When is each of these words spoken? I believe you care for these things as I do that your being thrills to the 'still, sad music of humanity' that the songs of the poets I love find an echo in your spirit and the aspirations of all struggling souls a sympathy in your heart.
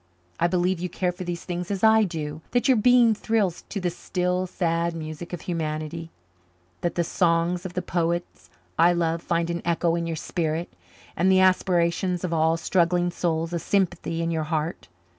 I 0.39 0.47
believe 0.47 0.79
you 0.79 0.89
care 0.89 1.11
for 1.11 1.23
these 1.23 1.45
things 1.45 1.69
as 1.69 1.83
I 1.83 2.05
do 2.05 2.41
that 2.53 2.67
your 2.67 2.75
being 2.75 3.13
thrills 3.13 3.65
to 3.69 3.79
the 3.79 3.91
'still, 3.91 4.47
sad 4.47 4.95
music 4.95 5.31
of 5.31 5.41
humanity' 5.41 6.09
that 6.81 6.95
the 6.95 7.03
songs 7.03 7.67
of 7.67 7.75
the 7.75 7.83
poets 7.83 8.49
I 8.79 8.93
love 8.93 9.21
find 9.21 9.51
an 9.51 9.61
echo 9.63 9.93
in 9.95 10.07
your 10.07 10.15
spirit 10.15 10.73
and 11.15 11.31
the 11.31 11.41
aspirations 11.41 12.23
of 12.23 12.33
all 12.33 12.57
struggling 12.57 13.11
souls 13.11 13.53
a 13.53 13.59
sympathy 13.59 14.23
in 14.23 14.31
your 14.31 14.45
heart. 14.45 14.87